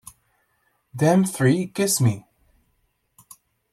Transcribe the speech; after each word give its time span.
Damn 0.99 1.25
thee, 1.37 1.67
kiss 1.75 2.01
me! 2.01 2.25